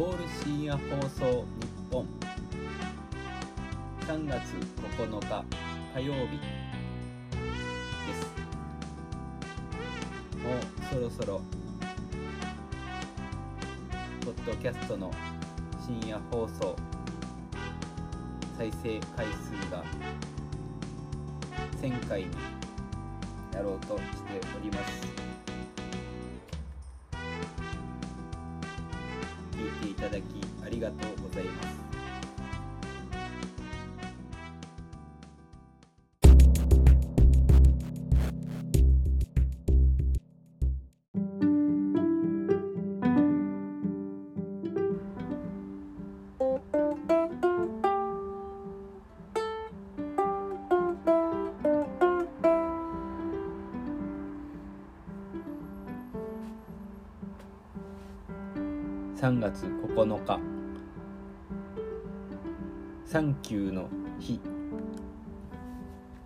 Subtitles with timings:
[0.00, 2.06] オール深夜放送日本。
[4.06, 4.54] 3月
[4.96, 5.44] 9日
[5.92, 6.44] 火曜日で
[8.14, 8.30] す。
[10.38, 10.56] もう
[10.88, 11.40] そろそろ
[14.24, 15.10] ポッドキャストの
[15.84, 16.76] 深夜放送
[18.56, 19.82] 再生回数が
[21.82, 22.30] 1000回に
[23.52, 25.27] なろうとしております。
[29.98, 30.22] いただき
[30.64, 31.87] ありがとうございます。
[59.20, 60.38] 3月9日。
[63.04, 63.88] サンキューの
[64.20, 64.40] 日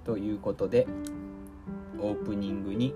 [0.05, 0.87] ということで
[1.99, 2.95] オープニングに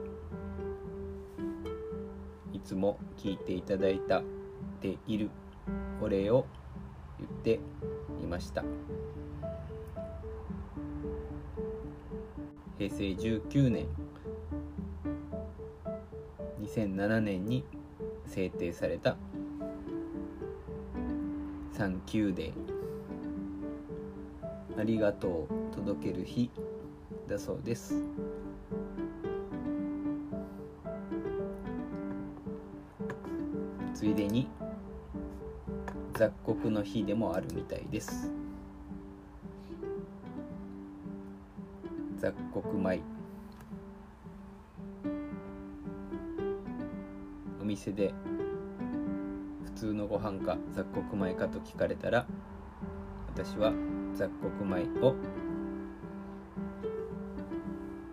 [2.52, 4.22] いつも聞いていただいた
[4.82, 5.30] ている
[6.02, 6.44] お礼を
[7.18, 7.58] 言って
[8.22, 8.64] いました。
[12.76, 13.86] 平成19年。
[16.60, 17.64] 2007年に
[18.26, 19.16] 制定された
[21.76, 26.50] サンキューデーありがとう届ける日
[27.28, 28.02] だそうです。
[33.92, 34.48] ついでに
[36.14, 38.30] 雑穀の日でもあるみたいです。
[42.16, 43.02] 雑穀米。
[47.60, 48.14] お店で
[49.76, 52.26] 通のご飯か雑穀米かと聞かれたら
[53.28, 53.74] 私は
[54.14, 55.14] 雑穀米を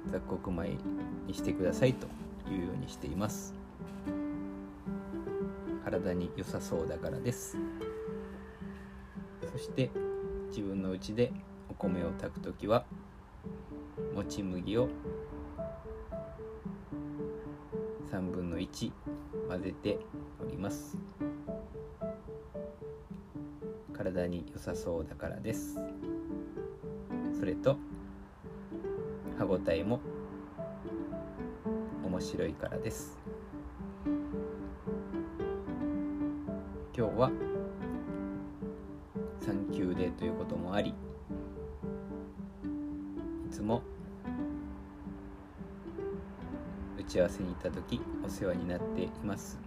[0.08, 0.78] 雑穀米
[1.26, 2.06] にしてくださいと
[2.52, 3.56] いうようにしています。
[5.86, 7.58] 体に良さそうだからです。
[9.50, 9.90] そして
[10.50, 11.32] 自分の家で
[11.70, 12.84] お米を炊くときは
[14.14, 14.90] もち麦を
[18.12, 18.92] 3分の1
[19.48, 20.00] 混ぜて
[20.46, 20.98] おります。
[23.94, 25.80] 体に良さそうだからです。
[27.40, 27.78] それと
[29.38, 30.00] 歯ごたえも
[32.04, 33.18] 面白いからです。
[36.96, 37.32] 今日は
[39.40, 40.94] サンキューデーということもありい
[43.50, 43.82] つも
[46.98, 49.60] 打ち合わせに行った時お世話になっています。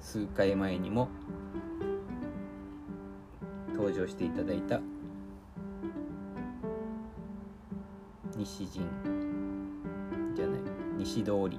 [0.00, 1.08] 数回前にも
[3.80, 4.78] 登場していただいた
[8.36, 8.86] 西陣
[10.36, 10.60] じゃない
[10.98, 11.58] 西通り。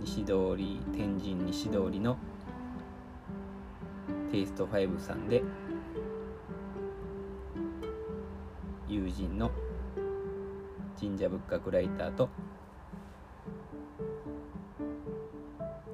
[0.00, 2.16] 西通り天神西通りの
[4.32, 5.44] テイスト5さんで
[8.88, 9.52] 友人の
[10.98, 12.28] 神社仏閣ライターと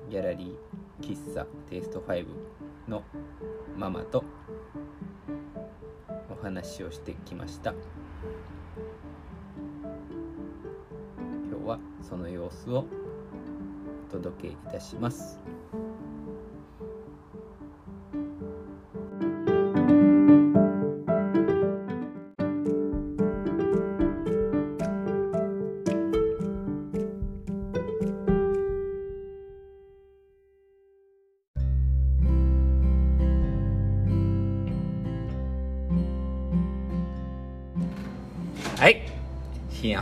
[0.09, 2.26] ギャラリー喫茶テイスト5
[2.88, 3.03] の
[3.77, 4.25] ママと
[6.31, 7.75] お話をしてきました。
[11.50, 12.87] 今日はその様子を
[14.09, 15.41] お届けいたします。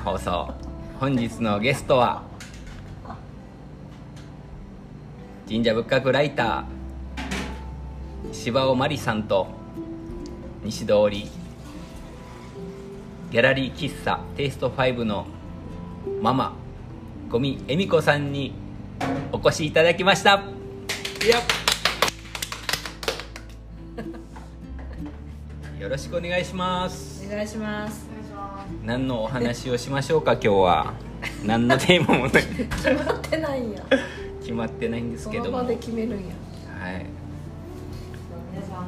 [0.04, 0.54] 放送。
[0.98, 2.22] 本日のゲストは
[5.46, 9.46] 神社仏閣ライター柴尾真理さんと
[10.64, 11.28] 西通り
[13.30, 15.26] ギャラリー喫茶テイスト5の
[16.22, 16.54] ママ
[17.28, 18.54] 五味恵美子さんに
[19.32, 20.42] お越しいただきました。
[21.24, 21.40] いや
[25.78, 27.26] よろしくお願いします。
[27.26, 28.09] お願いします
[28.84, 30.94] 何のお話をしましょうか今日は。
[31.44, 32.42] 何のテーマもない。
[32.42, 33.82] 決まってないんや。
[34.40, 35.58] 決まってないんですけども。
[35.58, 36.34] はいその場で決めるんや。
[38.52, 38.86] 皆さん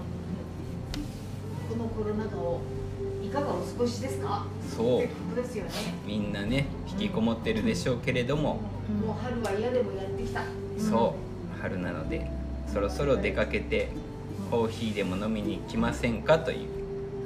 [1.69, 2.61] このコロナ禍を
[3.23, 4.47] いかがお過ごしですか？
[4.75, 5.37] そう。
[5.37, 5.71] ですよね。
[6.07, 8.55] みんなね引きこもってるでしょうけれども、
[9.05, 10.43] もう春は嫌でもやってきた。
[10.79, 11.15] そ
[11.59, 11.61] う。
[11.61, 12.31] 春なので
[12.67, 13.91] そろそろ出かけて
[14.51, 16.82] コーヒーでも飲みに来ませんかという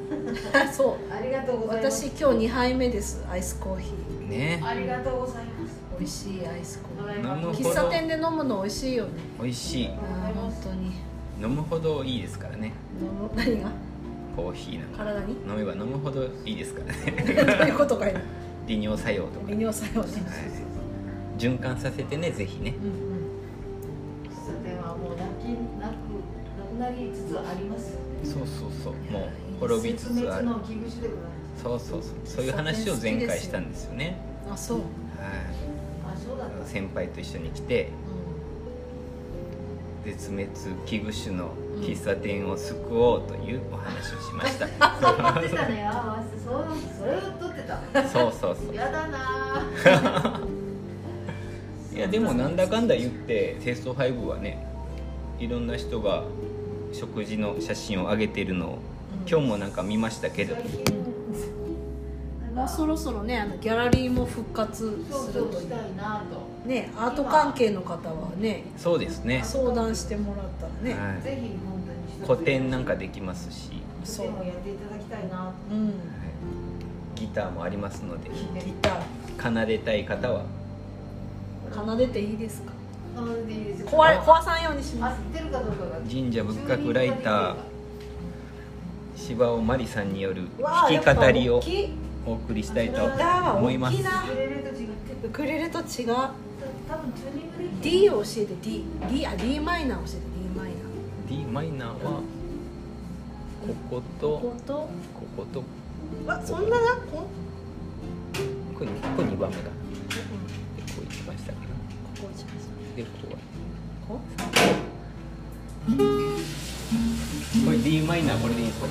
[0.72, 1.12] そう。
[1.12, 2.06] ありがとうございます。
[2.06, 4.28] 私今日2杯目ですアイスコーヒー。
[4.28, 4.62] ね。
[4.64, 5.80] ありがとうございます。
[5.98, 7.70] 美味しいアイスコーヒー。
[7.70, 9.10] 喫茶店で飲むの美味しいよね。
[9.40, 9.88] 美味しい。
[9.88, 10.92] 本当に。
[11.40, 12.72] 飲むほどいいですからね。
[13.00, 13.70] 飲む何が？
[14.36, 14.98] コーヒーなんか。
[15.04, 15.32] 体に？
[15.48, 17.34] 飲めば飲むほどいいですからね。
[17.58, 18.20] どういうことかいな
[18.66, 20.02] 利尿作用とか、利尿作用。
[20.02, 20.16] ねは
[21.36, 22.74] い、循環させてねぜひね。
[22.80, 22.92] うんうん。
[24.28, 25.46] 喫茶店はもうなき
[25.80, 25.92] なく
[26.80, 28.92] なくなりつつありますそうそうそう。
[29.12, 29.28] もう
[29.60, 30.14] 滅びつつある。
[30.16, 32.12] 絶滅の危惧種でございますそうそうそう。
[32.24, 34.16] そういう話を前回したんですよね。
[34.50, 34.84] あそう、は
[36.12, 36.66] あそうだったい。
[36.66, 37.90] 先輩と一緒に来て。
[40.04, 40.46] 絶滅
[40.86, 41.50] 危惧種の
[41.80, 45.16] 喫茶店を救おうというお話をしました、そう。
[45.16, 46.64] 言ってたねああそう。
[46.96, 48.32] それを撮ってたそう。
[48.32, 48.56] そう。
[48.56, 48.74] そう。
[48.76, 50.56] やだなぁ
[51.92, 54.64] いやでもなんだかんだ言ってテスト5はね
[55.40, 56.22] いろんな人が
[56.92, 58.78] 食事の写真を上げてるのを
[59.28, 60.56] 今日もなんか見ましたけど。
[62.54, 65.76] もうそろそろねあのギャラリーも復活そうするといそ
[66.64, 66.68] う。
[66.68, 73.72] ねアート関係の方はねそうですね、相談してもらったらね、はい、ぜひ本当に一つ個展なんかできますし、
[74.06, 75.84] 個展もやっていただきたいなうん。
[75.88, 75.94] はい。
[77.14, 78.30] ギターもありますので。
[78.30, 79.02] ギタ
[79.38, 80.44] 奏でたい方は。
[81.70, 82.72] ー奏でていいですか？
[83.14, 83.80] なのでいいです。
[83.82, 85.20] よ壊れ壊さんようにし合ます
[86.10, 87.56] 神社仏閣ライター
[89.16, 91.60] 芝尾真理さんによる弾き語りを
[92.26, 93.04] お送りしたいと
[93.56, 93.96] 思います。
[95.24, 95.84] ウクレレと違う。
[97.82, 100.76] D を教えて D, D あ D マイナー教えて D マイナー。
[101.28, 101.94] D マイナーは
[103.66, 104.54] こことこ
[105.14, 105.60] ここと。
[105.60, 105.66] こ
[106.26, 106.32] と。
[106.32, 106.96] あそんなな？
[107.10, 107.26] ここ
[108.78, 109.68] こにここ2番目だで
[110.92, 112.66] こう一番下かなここ一番下
[112.96, 113.38] でここは。
[114.08, 114.20] こ
[117.86, 118.86] D マイナーこれでいいですか？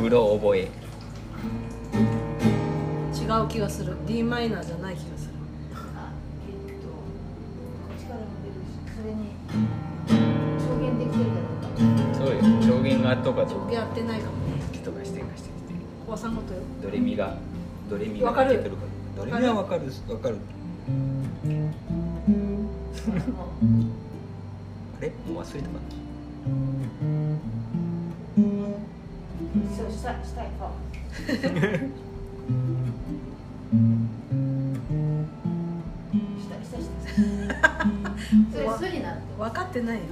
[0.02, 0.68] うろ覚え。
[3.14, 3.96] 違う気がする。
[4.04, 5.34] D マイナーじゃない気がする。
[5.96, 6.10] あ
[6.48, 6.94] えっとこ
[7.94, 9.30] っちからも出るしそれに
[10.58, 11.36] 証言できてるか
[11.78, 12.14] どうか。
[12.18, 12.40] そうよ。
[12.78, 13.66] 上限が後かどうか。
[13.70, 14.38] 上下合ってないかもね。
[14.72, 16.60] 人がしてがしてきて小さんことよ。
[16.82, 17.36] ドレミが
[17.88, 18.56] ドレミがわかる？
[18.56, 18.82] 出てるか
[19.16, 19.82] ドレミはわかる。
[20.12, 20.34] わかる。
[20.34, 20.40] も
[24.98, 25.12] あれ？
[25.32, 25.78] もう忘れたかう
[29.76, 30.42] そうしたした
[36.62, 36.84] したし
[38.52, 40.02] それ素になる分かってないよ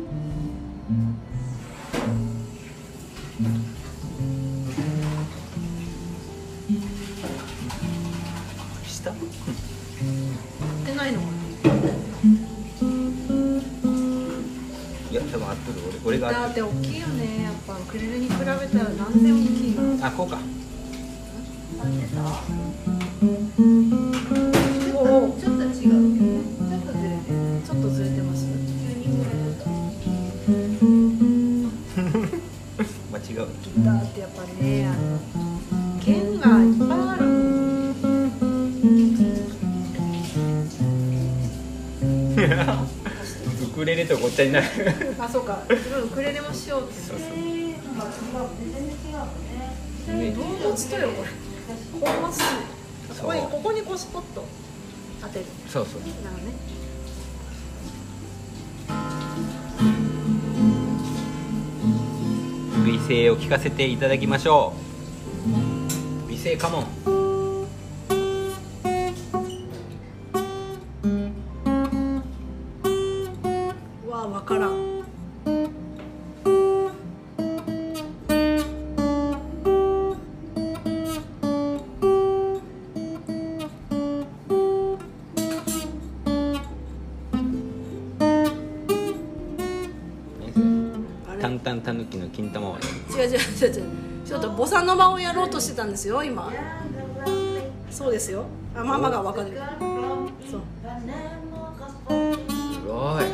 [16.03, 16.29] 多分合ってる俺俺が。
[16.29, 17.43] 合っだってて大きいよね。
[17.45, 19.99] やっぱウクレレに比べたら何で大きいの？
[19.99, 20.39] るあこうか。
[24.95, 24.97] お
[25.27, 25.73] おちょっと違う。
[25.79, 27.51] ちょっとずれてる。
[27.65, 28.47] ちょっとずれてます？
[33.11, 33.25] 間違う。
[33.25, 34.89] ギターってやっぱね
[36.39, 37.27] がいっぱいある。
[43.61, 44.67] ウクレレとごっちゃになる
[45.29, 45.63] あそうか。
[45.69, 47.29] ウクレレもしようってそうそう。
[47.29, 51.29] 全然違うねね動物とよこれ。
[52.01, 52.47] 本物そう
[53.21, 54.43] ここにここにこうスポット。
[55.21, 55.45] 当てる。
[55.69, 56.01] そうそう。
[56.25, 56.53] なのね。
[62.87, 64.73] 美声を聞かせていただきましょ
[66.27, 66.29] う。
[66.31, 66.87] 美声カモン
[93.59, 96.53] ちょっとボサノバをやろうとしてたんですよ今。
[97.91, 98.45] そうですよ。
[98.77, 99.61] あママが分かる。
[100.49, 100.61] そう。
[102.09, 103.25] すごい。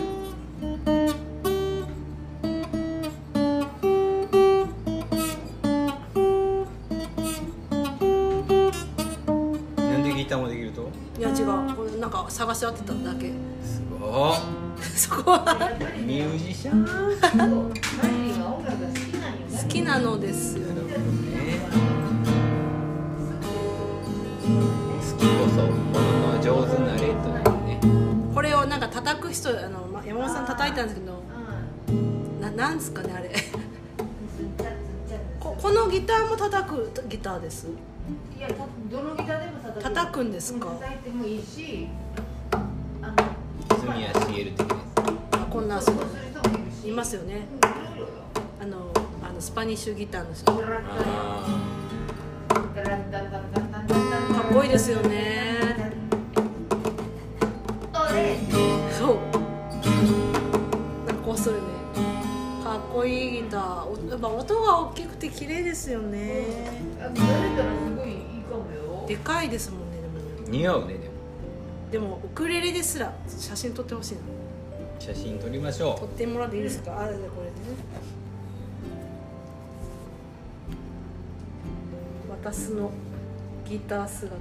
[9.77, 10.89] なんでギターもできると？
[11.19, 11.75] いや違う。
[11.75, 13.31] これなんか探し当てただけ。
[13.63, 14.35] すごい
[14.97, 15.45] そこは。
[16.07, 16.85] ミュージシャン
[19.75, 20.55] きなのです。
[20.55, 20.71] 好き
[25.27, 27.15] こそものの上手なれという
[27.67, 27.81] ね。
[28.33, 31.21] これをなんか叩く人あのま山本さん叩いたんですけど
[31.89, 33.33] うんななんですかねあれ。
[35.41, 37.67] ここのギターも叩くギターです？
[37.67, 38.55] いやた
[38.89, 39.83] どのギターでも叩く。
[39.83, 40.67] 叩くんですか？
[40.67, 41.89] 叩いてもいいし
[42.53, 44.63] 的です。
[45.33, 45.97] あこんなそう。
[46.87, 47.49] いますよね。
[47.79, 47.84] うん
[49.35, 50.45] のスパニッシュギターの人。
[50.45, 51.47] かあ
[54.49, 55.93] っこいいですよね。
[58.97, 59.17] そう。
[61.07, 61.63] なんかこうするね。
[62.63, 63.85] かっこいいギター。
[63.85, 66.71] おやっぱ音が大きくて綺麗ですよね。
[67.01, 67.21] あ慣れ
[67.57, 68.17] たらすごいいい
[68.49, 69.05] かもよ。
[69.09, 70.15] でかいですもんねでも
[70.49, 70.59] ね。
[70.59, 71.15] 似合うねでも。
[71.91, 74.21] でもウクレレですら写真撮ってほしいな。
[75.01, 77.43] 写真撮りましょ撮ってもらっていいですか、あじゃあこ
[82.45, 82.91] 私の
[83.67, 84.37] ギター姿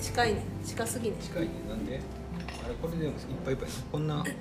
[0.00, 0.42] 近いね。
[0.64, 1.16] 近すぎね。
[1.20, 1.50] う近いね。
[1.68, 2.00] なんで？
[2.64, 3.68] あれこれでもいっぱいいっぱい。
[3.92, 4.32] こんなはい。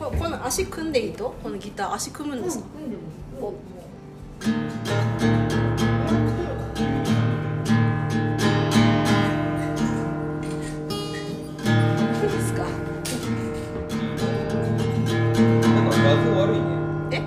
[0.00, 1.32] ここの足組んでいいと？
[1.40, 2.42] このギター足組むん。
[2.42, 2.64] ですか、
[3.40, 3.50] お。
[3.50, 3.54] いい
[12.32, 12.66] ですか？
[16.14, 16.64] 画像悪いね。
[17.12, 17.22] え？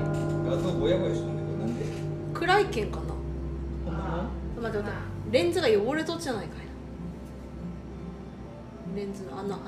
[0.48, 1.86] 画像ぼやぼやしてるんだけどなんで？
[2.36, 3.06] 暗い剣かな？
[3.84, 4.30] こんなもん
[4.62, 4.90] 待って待って。
[5.32, 6.66] レンズが汚れとっちゃないかいな
[8.96, 9.62] レンズの穴穴が。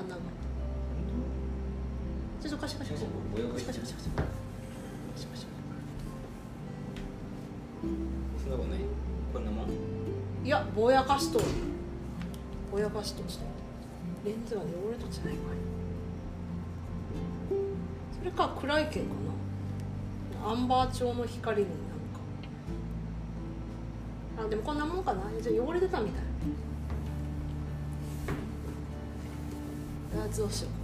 [2.40, 3.10] ちょっとカシャカシャカシカシャ
[3.54, 5.48] カシャカシャカシャカシャカシャ
[8.40, 8.78] そんなことない？
[9.32, 9.66] こんなもん？
[10.46, 11.44] いやぼやかしとる。
[12.70, 13.44] ぼやかしとして。
[14.24, 15.67] レンズが汚れとっちゃないかい
[18.18, 19.06] それか暗い系か
[20.44, 20.50] な。
[20.50, 21.76] アンバー調の光になん
[24.38, 24.46] か。
[24.46, 25.22] あでもこんなもんかな。
[25.40, 26.22] じゃあ汚れてたみたい。
[30.20, 30.77] あどうしよう。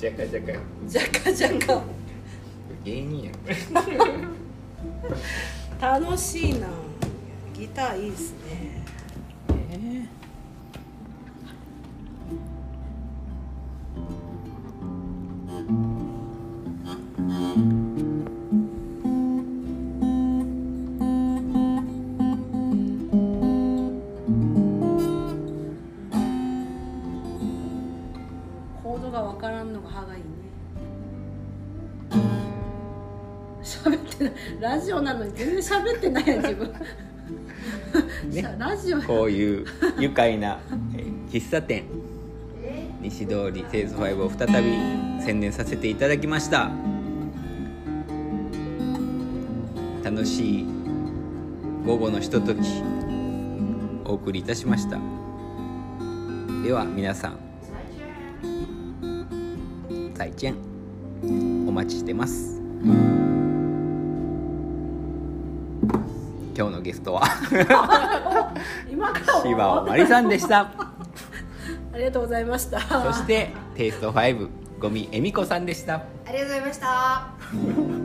[0.00, 0.52] じゃかじゃか
[0.86, 1.82] じゃかじゃか
[2.82, 3.32] 芸人や
[5.78, 6.68] 楽しいな。
[7.52, 8.82] ギターいいですね
[34.60, 36.72] ラジオなのに全然喋ってない自分、
[38.30, 38.42] ね。
[38.42, 39.00] さ ラジオ。
[39.02, 39.64] こういう
[39.98, 40.58] 愉快な
[40.94, 41.84] えー喫茶店。
[43.00, 46.70] 西通りセールス5を再び宣伝させていただきました。
[50.04, 50.66] 楽しい
[51.86, 52.60] 午後のひととき
[54.04, 54.98] お送りいたしました。
[56.62, 57.38] では皆さん
[60.14, 60.54] 再见
[61.66, 62.60] お待ちしてます
[66.80, 67.22] のゲストは。
[68.90, 70.60] 今から柴尾 まりさんでした。
[71.92, 72.80] ありがとうございました。
[72.80, 74.48] そしてテイスト5
[74.80, 75.96] ゴミえみこさんでした。
[76.26, 77.99] ありがとうございました